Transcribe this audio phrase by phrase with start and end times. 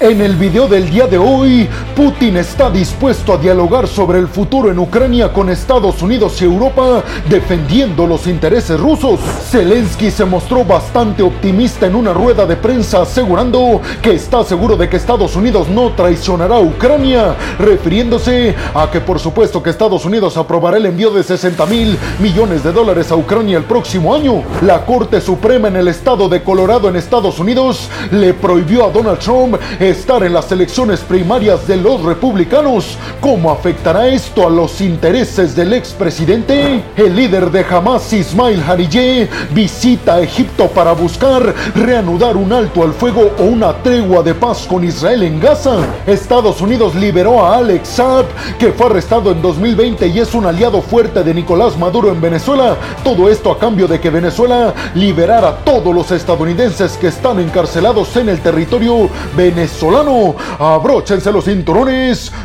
[0.00, 4.70] En el video del día de hoy, Putin está dispuesto a dialogar sobre el futuro
[4.70, 9.20] en Ucrania con Estados Unidos y Europa, defendiendo los intereses rusos.
[9.50, 14.88] Zelensky se mostró bastante optimista en una rueda de prensa, asegurando que está seguro de
[14.88, 20.36] que Estados Unidos no traicionará a Ucrania, refiriéndose a que por supuesto que Estados Unidos
[20.36, 24.42] aprobará el envío de 60 mil millones de dólares a Ucrania el próximo año.
[24.62, 29.18] La Corte Suprema en el estado de Colorado en Estados Unidos le prohibió a Donald
[29.18, 32.96] Trump estar en las elecciones primarias de republicanos.
[33.20, 36.82] ¿Cómo afectará esto a los intereses del expresidente?
[36.96, 43.32] El líder de Hamas, Ismail Haniyeh, visita Egipto para buscar reanudar un alto al fuego
[43.38, 45.76] o una tregua de paz con Israel en Gaza.
[46.06, 48.26] Estados Unidos liberó a Alex Saab,
[48.58, 52.76] que fue arrestado en 2020 y es un aliado fuerte de Nicolás Maduro en Venezuela.
[53.02, 58.16] Todo esto a cambio de que Venezuela liberara a todos los estadounidenses que están encarcelados
[58.16, 60.34] en el territorio venezolano.
[60.58, 61.48] Abróchense los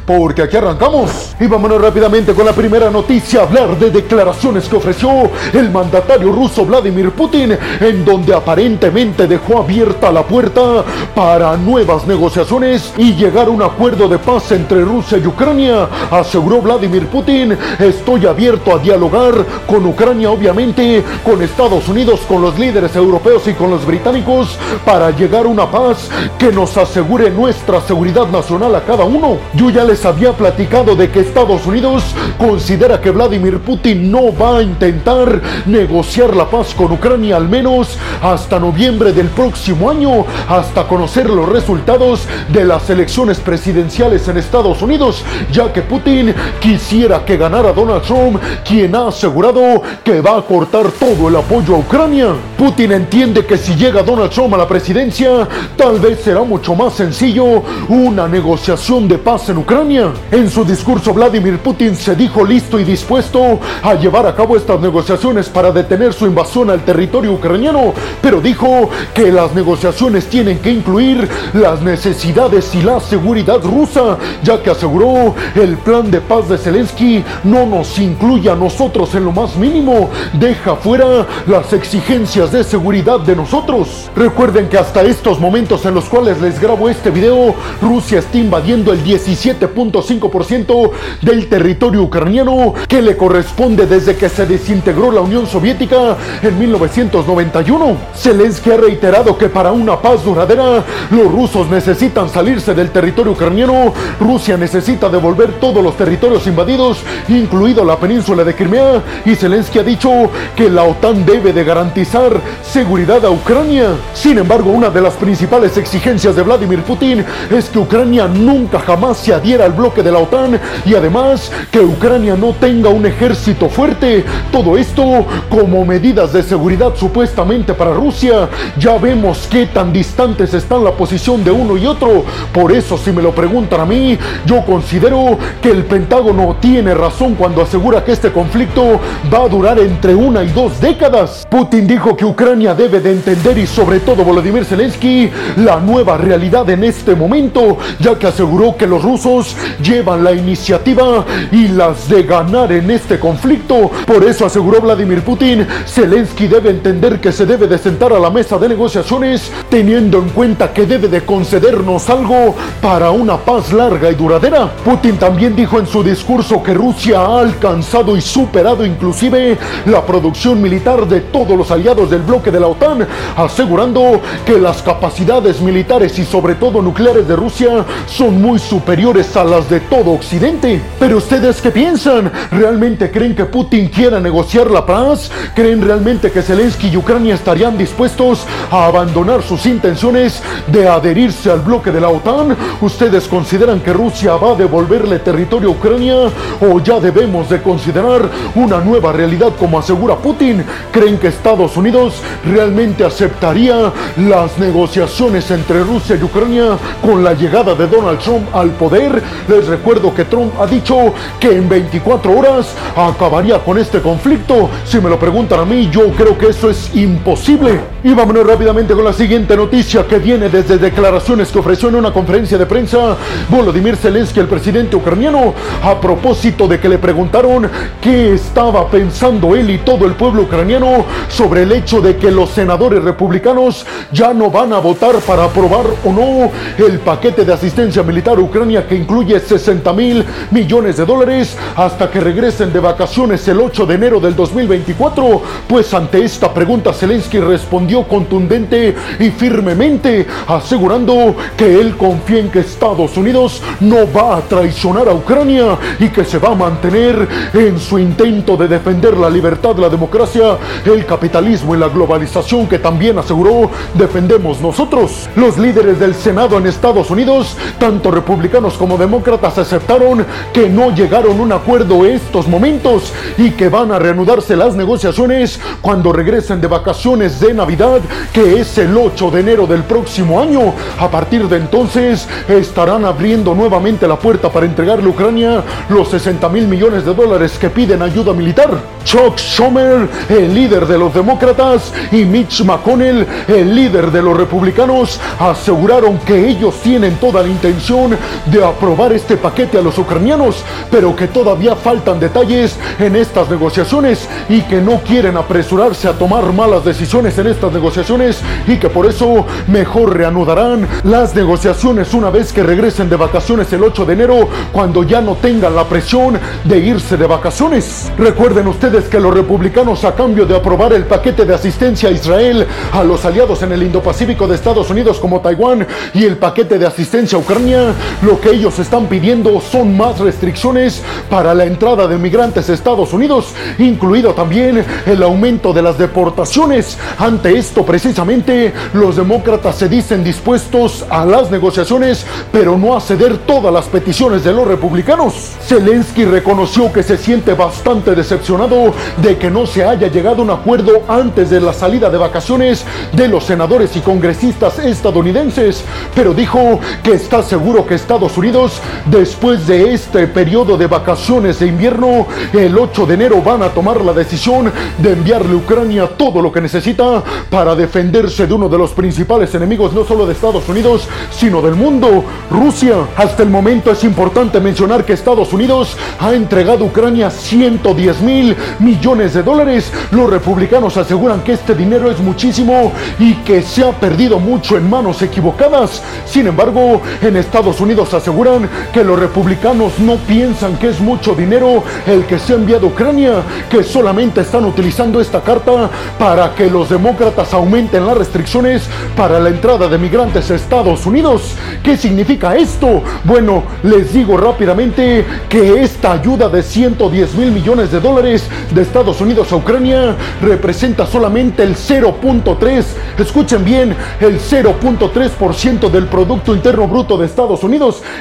[0.05, 1.35] porque aquí arrancamos.
[1.39, 6.65] Y vámonos rápidamente con la primera noticia, hablar de declaraciones que ofreció el mandatario ruso
[6.65, 13.51] Vladimir Putin, en donde aparentemente dejó abierta la puerta para nuevas negociaciones y llegar a
[13.51, 15.87] un acuerdo de paz entre Rusia y Ucrania.
[16.12, 19.34] Aseguró Vladimir Putin, estoy abierto a dialogar
[19.67, 25.12] con Ucrania, obviamente, con Estados Unidos, con los líderes europeos y con los británicos para
[25.12, 29.15] llegar a una paz que nos asegure nuestra seguridad nacional a cada uno.
[29.54, 32.04] Yo ya les había platicado de que Estados Unidos
[32.38, 37.98] considera que Vladimir Putin no va a intentar negociar la paz con Ucrania al menos
[38.22, 44.82] hasta noviembre del próximo año, hasta conocer los resultados de las elecciones presidenciales en Estados
[44.82, 50.41] Unidos, ya que Putin quisiera que ganara Donald Trump, quien ha asegurado que va a
[50.41, 52.34] cortar todo el apoyo a Ucrania.
[52.57, 56.94] Putin entiende que si llega Donald Trump a la presidencia, tal vez será mucho más
[56.94, 60.11] sencillo una negociación de paz en Ucrania.
[60.31, 64.79] En su discurso, Vladimir Putin se dijo listo y dispuesto a llevar a cabo estas
[64.79, 70.71] negociaciones para detener su invasión al territorio ucraniano, pero dijo que las negociaciones tienen que
[70.71, 76.57] incluir las necesidades y la seguridad rusa, ya que aseguró el plan de paz de
[76.57, 82.63] Zelensky no nos incluye a nosotros en lo más mínimo, deja fuera las exigencias de
[82.63, 84.09] seguridad de nosotros.
[84.15, 88.91] Recuerden que hasta estos momentos en los cuales les grabo este video, Rusia está invadiendo
[88.95, 90.91] el 17.5%
[91.22, 97.97] del territorio ucraniano que le corresponde desde que se desintegró la Unión Soviética en 1991.
[98.16, 103.94] Zelensky ha reiterado que para una paz duradera, los rusos necesitan salirse del territorio ucraniano,
[104.19, 109.83] Rusia necesita devolver todos los territorios invadidos, incluido la península de Crimea, y Zelensky ha
[109.83, 110.09] dicho
[110.56, 113.89] que la OTAN debe de garantizar seguridad a Ucrania.
[114.13, 119.18] Sin embargo, una de las principales exigencias de Vladimir Putin es que Ucrania nunca jamás
[119.18, 123.69] se adhiera al bloque de la OTAN y además que Ucrania no tenga un ejército
[123.69, 124.23] fuerte.
[124.51, 128.50] Todo esto como medidas de seguridad supuestamente para Rusia.
[128.78, 132.24] Ya vemos qué tan distantes están la posición de uno y otro.
[132.53, 137.35] Por eso si me lo preguntan a mí, yo considero que el Pentágono tiene razón
[137.35, 139.00] cuando asegura que este conflicto
[139.34, 141.45] va a durar entre una y dos décadas.
[141.50, 146.69] Putin dijo que Ucrania debe de entender y sobre todo Volodymyr Zelensky la nueva realidad
[146.69, 152.24] en este momento, ya que aseguró que los rusos llevan la iniciativa y las de
[152.24, 153.91] ganar en este conflicto.
[154.06, 158.30] Por eso aseguró Vladimir Putin, Zelensky debe entender que se debe de sentar a la
[158.30, 164.12] mesa de negociaciones teniendo en cuenta que debe de concedernos algo para una paz larga
[164.12, 164.72] y duradera.
[164.84, 170.62] Putin también dijo en su discurso que Rusia ha alcanzado y superado inclusive la producción
[170.62, 176.18] militar de todos los aliados del bloque de la OTAN, asegurando que las capacidades militares
[176.19, 180.81] y sobre todo nucleares de Rusia son muy superiores a las de todo Occidente.
[180.99, 182.31] Pero ustedes qué piensan?
[182.51, 185.31] ¿Realmente creen que Putin quiera negociar la paz?
[185.53, 191.61] ¿Creen realmente que Zelensky y Ucrania estarían dispuestos a abandonar sus intenciones de adherirse al
[191.61, 192.55] bloque de la OTAN?
[192.81, 196.15] ¿Ustedes consideran que Rusia va a devolverle territorio a Ucrania
[196.61, 200.63] o ya debemos de considerar una nueva realidad como asegura Putin?
[200.91, 207.75] ¿Creen que Estados Unidos realmente aceptaría las negociaciones entre Rusia y Ucrania con la llegada
[207.75, 209.22] de Donald Trump al poder.
[209.48, 214.69] Les recuerdo que Trump ha dicho que en 24 horas acabaría con este conflicto.
[214.86, 217.80] Si me lo preguntan a mí, yo creo que eso es imposible.
[218.04, 222.13] Y vámonos rápidamente con la siguiente noticia que viene desde declaraciones que ofreció en una
[222.13, 223.18] conferencia de prensa
[223.50, 225.54] Volodymyr Zelensky, el presidente ucraniano,
[225.84, 227.69] a propósito de que le preguntaron
[228.02, 232.52] qué estaba pensando él y todo el pueblo ucraniano sobre el hecho de que los
[232.52, 236.52] senadores republicanos ya no van a votar para aprobar o no
[236.86, 242.19] el paquete de asistencia militar Ucrania que incluye 60 mil millones de dólares hasta que
[242.19, 245.41] regresen de vacaciones el 8 de enero del 2024.
[245.67, 252.59] Pues ante esta pregunta Zelensky respondió contundente y firmemente asegurando que él confía en que
[252.59, 257.79] Estados Unidos no va a traicionar a Ucrania y que se va a mantener en
[257.79, 263.17] su intento de defender la libertad, la democracia, el capitalismo y la globalización que también
[263.17, 265.29] aseguró defendemos nosotros.
[265.35, 271.39] Los líderes del Senado en Estados Unidos, tanto republicanos como demócratas, aceptaron que no llegaron
[271.39, 276.66] a un acuerdo estos momentos y que van a reanudarse las negociaciones cuando regresen de
[276.66, 278.01] vacaciones de Navidad,
[278.33, 280.74] que es el 8 de enero del próximo año.
[280.98, 286.50] A partir de entonces estarán abriendo nuevamente la puerta para entregarle a Ucrania los 60
[286.50, 288.71] mil millones de dólares que piden ayuda militar.
[289.04, 295.19] Chuck Schumer, el líder de los demócratas, y Mitch McConnell, el líder de los republicanos,
[295.38, 298.14] aseguraron que ellos tienen toda la intención
[298.45, 304.27] de aprobar este paquete a los ucranianos, pero que todavía faltan detalles en estas negociaciones
[304.50, 309.06] y que no quieren apresurarse a tomar malas decisiones en estas negociaciones y que por
[309.06, 314.50] eso mejor reanudarán las negociaciones una vez que regresen de vacaciones el 8 de enero
[314.71, 318.11] cuando ya no tengan la presión de irse de vacaciones.
[318.18, 322.65] Recuerden ustedes que los republicanos a cambio de aprobar el paquete de asistencia a Israel,
[322.91, 326.88] a los aliados en el Indo-Pacífico de Estados Unidos como Taiwán y el paquete de
[326.88, 332.18] asistencia a Ucrania, lo que ellos están pidiendo son más restricciones para la entrada de
[332.18, 336.98] migrantes a Estados Unidos, incluido también el aumento de las deportaciones.
[337.18, 343.38] Ante esto precisamente los demócratas se dicen dispuestos a las negociaciones, pero no a ceder
[343.40, 345.34] todas las peticiones de los republicanos.
[345.68, 350.52] Zelensky reconoció que se siente bastante decepcionado de que no se haya llegado a un
[350.52, 356.80] acuerdo antes de la salida de vacaciones de los senadores y congresistas estadounidenses, pero dijo
[357.04, 362.77] que está seguro que Estados Unidos, después de este periodo de vacaciones de invierno, el
[362.77, 366.62] 8 de enero van a tomar la decisión de enviarle a Ucrania todo lo que
[366.62, 371.62] necesita para defenderse de uno de los principales enemigos no solo de Estados Unidos, sino
[371.62, 372.95] del mundo, Rusia.
[373.15, 378.56] Hasta el momento es importante mencionar que Estados Unidos ha entregado a Ucrania 110 mil
[378.80, 379.92] millones de dólares.
[380.12, 384.89] Los republicanos aseguran que este dinero es muchísimo y que se ha perdido mucho en
[384.89, 386.03] manos equivocadas.
[386.25, 391.83] Sin embargo, en Estados Unidos aseguran que los republicanos no piensan que es mucho dinero
[392.07, 396.69] el que se ha enviado a Ucrania, que solamente están utilizando esta carta para que
[396.69, 398.83] los demócratas aumenten las restricciones
[399.15, 401.53] para la entrada de migrantes a Estados Unidos.
[401.83, 403.03] ¿Qué significa esto?
[403.23, 409.21] Bueno, les digo rápidamente que esta ayuda de 110 mil millones de dólares de Estados
[409.21, 412.83] Unidos a Ucrania representa solamente el 0.3,
[413.19, 417.63] escuchen bien, el 0.3% del Producto Interno Bruto de Estados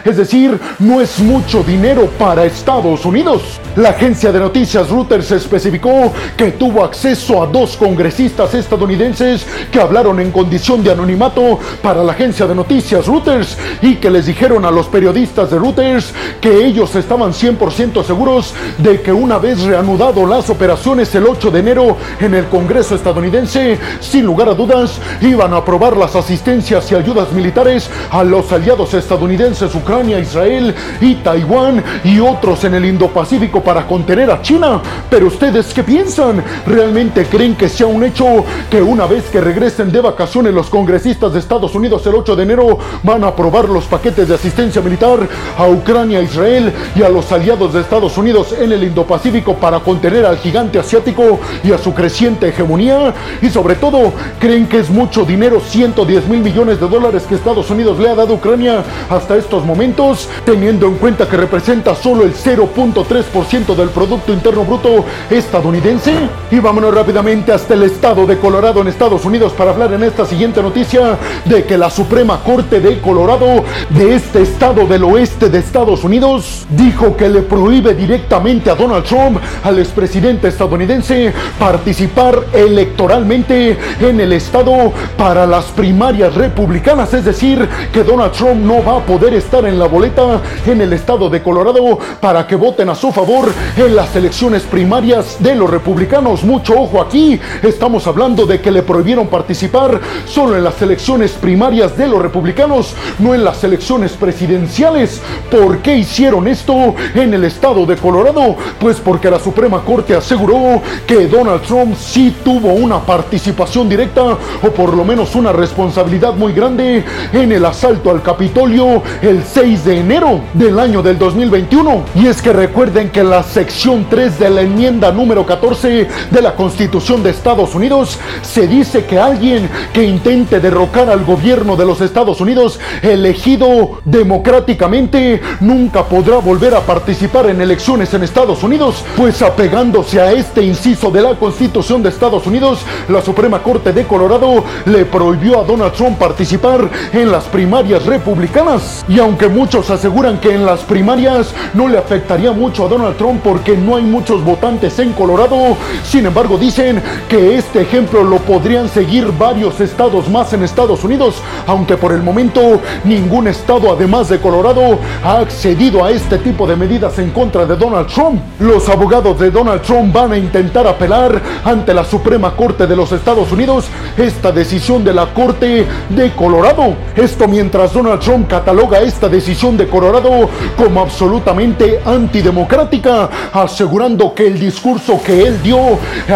[0.05, 3.61] Es decir, no es mucho dinero para Estados Unidos.
[3.77, 10.19] La agencia de noticias Reuters especificó que tuvo acceso a dos congresistas estadounidenses que hablaron
[10.19, 14.73] en condición de anonimato para la agencia de noticias Reuters y que les dijeron a
[14.73, 20.51] los periodistas de Reuters que ellos estaban 100% seguros de que una vez reanudado las
[20.51, 25.59] operaciones el 8 de enero en el Congreso estadounidense, sin lugar a dudas, iban a
[25.59, 29.44] aprobar las asistencias y ayudas militares a los aliados estadounidenses
[29.75, 34.81] Ucrania, Israel y Taiwán y otros en el Indo-Pacífico para contener a China.
[35.11, 36.43] Pero ustedes qué piensan?
[36.67, 41.35] ¿Realmente creen que sea un hecho que una vez que regresen de vacaciones los congresistas
[41.35, 45.29] de Estados Unidos el 8 de enero van a aprobar los paquetes de asistencia militar
[45.59, 50.25] a Ucrania, Israel y a los aliados de Estados Unidos en el Indo-Pacífico para contener
[50.25, 53.13] al gigante asiático y a su creciente hegemonía?
[53.43, 57.71] Y sobre todo, ¿creen que es mucho dinero, 110 mil millones de dólares que Estados
[57.71, 58.83] Unidos le ha dado a Ucrania
[59.25, 65.03] hasta estos momentos, teniendo en cuenta que representa solo el 0.3% del Producto Interno Bruto
[65.31, 66.13] estadounidense?
[66.51, 70.27] Y vámonos rápidamente hasta el estado de Colorado en Estados Unidos para hablar en esta
[70.27, 71.17] siguiente noticia
[71.47, 76.67] de que la Suprema Corte de Colorado de este estado del oeste de Estados Unidos
[76.69, 84.35] dijo que le prohíbe directamente a Donald Trump, al expresidente estadounidense, participar electoralmente en el
[84.35, 89.35] estado para las primarias republicanas, es decir, que Donald Trump no va a poder poder
[89.35, 93.49] estar en la boleta en el estado de Colorado para que voten a su favor
[93.77, 96.43] en las elecciones primarias de los republicanos.
[96.43, 101.97] Mucho ojo aquí, estamos hablando de que le prohibieron participar solo en las elecciones primarias
[101.97, 105.23] de los republicanos, no en las elecciones presidenciales.
[105.49, 108.57] ¿Por qué hicieron esto en el estado de Colorado?
[108.81, 114.71] Pues porque la Suprema Corte aseguró que Donald Trump sí tuvo una participación directa o
[114.71, 120.01] por lo menos una responsabilidad muy grande en el asalto al Capitolio el 6 de
[120.01, 122.05] enero del año del 2021.
[122.15, 126.55] Y es que recuerden que la sección 3 de la enmienda número 14 de la
[126.55, 132.01] Constitución de Estados Unidos se dice que alguien que intente derrocar al gobierno de los
[132.01, 139.43] Estados Unidos elegido democráticamente nunca podrá volver a participar en elecciones en Estados Unidos, pues
[139.43, 144.65] apegándose a este inciso de la Constitución de Estados Unidos, la Suprema Corte de Colorado
[144.87, 148.94] le prohibió a Donald Trump participar en las primarias republicanas.
[149.09, 153.41] Y aunque muchos aseguran que en las primarias no le afectaría mucho a Donald Trump
[153.43, 158.89] porque no hay muchos votantes en Colorado, sin embargo dicen que este ejemplo lo podrían
[158.89, 161.37] seguir varios estados más en Estados Unidos,
[161.67, 166.77] aunque por el momento ningún estado además de Colorado ha accedido a este tipo de
[166.77, 168.41] medidas en contra de Donald Trump.
[168.61, 173.13] Los abogados de Donald Trump van a intentar apelar ante la Suprema Corte de los
[173.13, 173.87] Estados Unidos
[174.17, 176.95] esta decisión de la Corte de Colorado.
[177.17, 184.59] Esto mientras Donald Trump cataloga esta decisión de Colorado como absolutamente antidemocrática, asegurando que el
[184.59, 185.79] discurso que él dio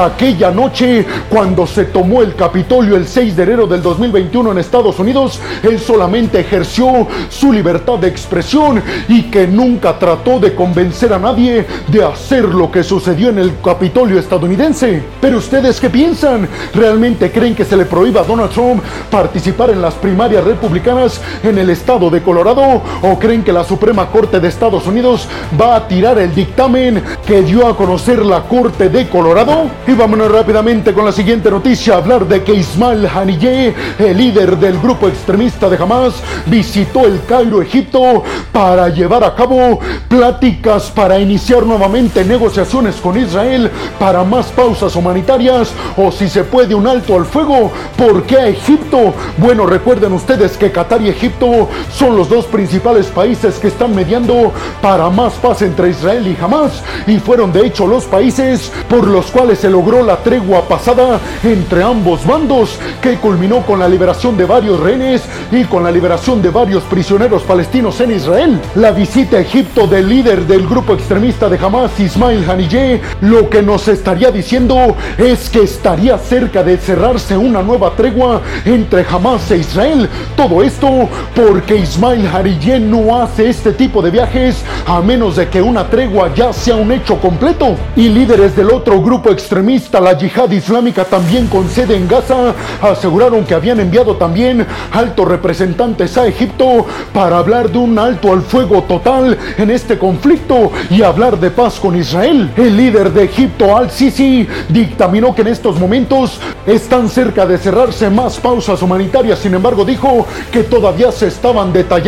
[0.00, 4.98] aquella noche cuando se tomó el Capitolio el 6 de enero del 2021 en Estados
[4.98, 11.18] Unidos, él solamente ejerció su libertad de expresión y que nunca trató de convencer a
[11.18, 15.02] nadie de hacer lo que sucedió en el Capitolio estadounidense.
[15.20, 16.48] Pero ustedes qué piensan?
[16.74, 21.58] ¿Realmente creen que se le prohíba a Donald Trump participar en las primarias republicanas en
[21.58, 22.37] el estado de Colorado?
[22.38, 25.26] ¿O creen que la Suprema Corte de Estados Unidos
[25.60, 29.64] va a tirar el dictamen que dio a conocer la Corte de Colorado?
[29.88, 34.78] Y vámonos rápidamente con la siguiente noticia, hablar de que Ismail Haniyeh, el líder del
[34.78, 36.14] grupo extremista de Hamas,
[36.46, 43.70] visitó el Cairo, Egipto, para llevar a cabo pláticas para iniciar nuevamente negociaciones con Israel
[43.98, 47.72] para más pausas humanitarias o si se puede un alto al fuego.
[47.96, 49.12] ¿Por qué a Egipto?
[49.38, 54.52] Bueno, recuerden ustedes que Qatar y Egipto son los dos principales países que están mediando
[54.82, 59.26] para más paz entre Israel y Hamas y fueron de hecho los países por los
[59.26, 64.44] cuales se logró la tregua pasada entre ambos bandos que culminó con la liberación de
[64.44, 68.60] varios rehenes y con la liberación de varios prisioneros palestinos en Israel.
[68.74, 73.62] La visita a Egipto del líder del grupo extremista de Hamas, Ismail Haniyeh, lo que
[73.62, 79.58] nos estaría diciendo es que estaría cerca de cerrarse una nueva tregua entre Hamas e
[79.58, 80.08] Israel.
[80.36, 85.62] Todo esto porque Ismail Haniyeh no hace este tipo de viajes a menos de que
[85.62, 87.76] una tregua ya sea un hecho completo.
[87.96, 93.44] Y líderes del otro grupo extremista, la yihad islámica, también con sede en Gaza, aseguraron
[93.44, 98.82] que habían enviado también altos representantes a Egipto para hablar de un alto al fuego
[98.82, 102.50] total en este conflicto y hablar de paz con Israel.
[102.56, 108.38] El líder de Egipto, Al-Sisi, dictaminó que en estos momentos están cerca de cerrarse más
[108.38, 112.07] pausas humanitarias, sin embargo dijo que todavía se estaban detallando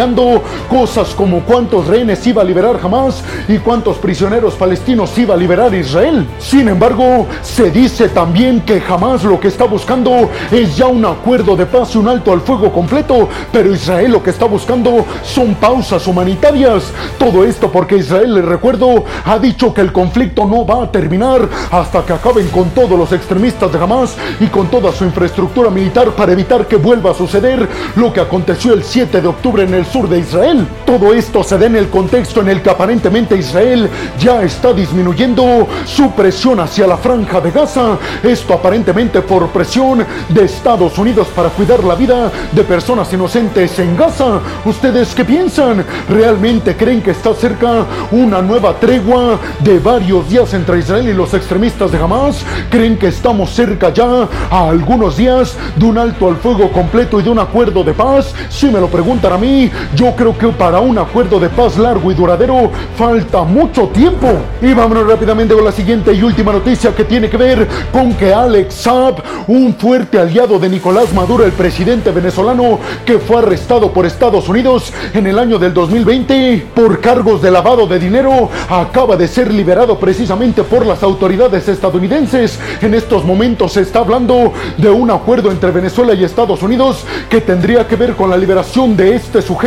[0.70, 5.74] cosas como cuántos rehenes iba a liberar Hamas y cuántos prisioneros palestinos iba a liberar
[5.74, 6.26] Israel.
[6.38, 11.54] Sin embargo, se dice también que Hamas lo que está buscando es ya un acuerdo
[11.54, 15.54] de paz y un alto al fuego completo, pero Israel lo que está buscando son
[15.54, 16.92] pausas humanitarias.
[17.18, 21.46] Todo esto porque Israel, les recuerdo, ha dicho que el conflicto no va a terminar
[21.70, 26.12] hasta que acaben con todos los extremistas de Hamas y con toda su infraestructura militar
[26.12, 29.79] para evitar que vuelva a suceder lo que aconteció el 7 de octubre en el
[29.86, 30.66] sur de Israel.
[30.84, 35.66] Todo esto se da en el contexto en el que aparentemente Israel ya está disminuyendo
[35.84, 37.98] su presión hacia la franja de Gaza.
[38.22, 43.96] Esto aparentemente por presión de Estados Unidos para cuidar la vida de personas inocentes en
[43.96, 44.40] Gaza.
[44.64, 45.84] ¿Ustedes qué piensan?
[46.08, 51.34] ¿Realmente creen que está cerca una nueva tregua de varios días entre Israel y los
[51.34, 52.44] extremistas de Hamas?
[52.70, 57.22] ¿Creen que estamos cerca ya a algunos días de un alto al fuego completo y
[57.22, 58.34] de un acuerdo de paz?
[58.48, 62.10] Si me lo preguntan a mí, yo creo que para un acuerdo de paz largo
[62.10, 64.28] y duradero falta mucho tiempo.
[64.60, 68.32] Y vámonos rápidamente con la siguiente y última noticia que tiene que ver con que
[68.34, 74.06] Alex Saab, un fuerte aliado de Nicolás Maduro, el presidente venezolano que fue arrestado por
[74.06, 79.28] Estados Unidos en el año del 2020 por cargos de lavado de dinero, acaba de
[79.28, 82.58] ser liberado precisamente por las autoridades estadounidenses.
[82.82, 87.40] En estos momentos se está hablando de un acuerdo entre Venezuela y Estados Unidos que
[87.40, 89.59] tendría que ver con la liberación de este sujeto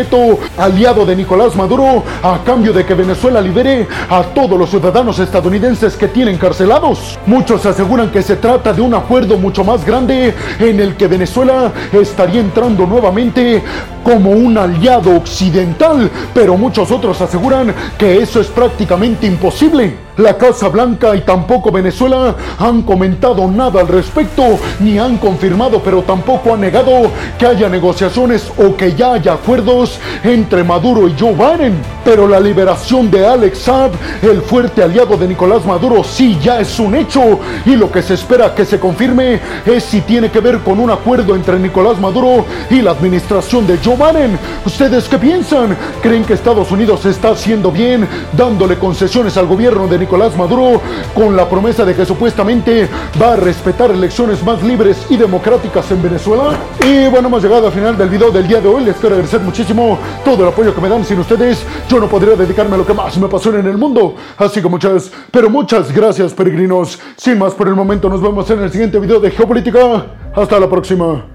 [0.58, 5.96] aliado de Nicolás Maduro a cambio de que Venezuela libere a todos los ciudadanos estadounidenses
[5.96, 7.20] que tienen encarcelados.
[7.28, 11.72] Muchos aseguran que se trata de un acuerdo mucho más grande en el que Venezuela
[11.92, 13.62] estaría entrando nuevamente
[14.04, 19.96] como un aliado occidental, pero muchos otros aseguran que eso es prácticamente imposible.
[20.18, 26.04] La Casa Blanca y tampoco Venezuela han comentado nada al respecto, ni han confirmado, pero
[26.04, 31.34] tampoco han negado que haya negociaciones o que ya haya acuerdos entre Maduro y Joe
[31.34, 31.82] Biden.
[32.06, 33.92] Pero la liberación de Alex Saab,
[34.22, 38.14] el fuerte aliado de Nicolás Maduro, sí ya es un hecho y lo que se
[38.14, 42.46] espera que se confirme es si tiene que ver con un acuerdo entre Nicolás Maduro
[42.70, 44.38] y la administración de Joe Biden.
[44.64, 45.76] ¿Ustedes qué piensan?
[46.04, 50.82] ¿Creen que Estados Unidos está haciendo bien dándole concesiones al gobierno de Nicolás Maduro
[51.16, 52.90] con la promesa de que supuestamente
[53.22, 56.58] va a respetar elecciones más libres y democráticas en Venezuela.
[56.86, 58.84] Y bueno, hemos llegado al final del video del día de hoy.
[58.84, 61.06] Les quiero agradecer muchísimo todo el apoyo que me dan.
[61.06, 64.16] Sin ustedes, yo no podría dedicarme a lo que más me apasiona en el mundo.
[64.38, 67.00] Así que muchas, pero muchas gracias, peregrinos.
[67.16, 70.06] Sin más por el momento, nos vemos en el siguiente video de Geopolítica.
[70.36, 71.33] Hasta la próxima.